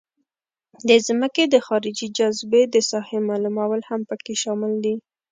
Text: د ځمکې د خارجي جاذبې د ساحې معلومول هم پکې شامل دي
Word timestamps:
د 0.87 0.89
ځمکې 1.07 1.43
د 1.47 1.55
خارجي 1.65 2.07
جاذبې 2.17 2.63
د 2.73 2.75
ساحې 2.89 3.19
معلومول 3.29 3.81
هم 3.89 4.01
پکې 4.09 4.33
شامل 4.43 4.73
دي 4.83 4.95